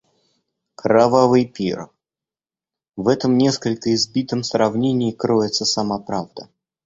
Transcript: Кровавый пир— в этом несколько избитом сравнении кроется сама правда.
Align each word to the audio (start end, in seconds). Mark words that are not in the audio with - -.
Кровавый 0.73 1.45
пир— 1.45 1.87
в 2.95 3.07
этом 3.07 3.37
несколько 3.37 3.93
избитом 3.93 4.41
сравнении 4.41 5.11
кроется 5.11 5.63
сама 5.63 5.99
правда. 5.99 6.49